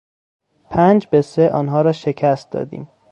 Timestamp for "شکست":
1.91-2.51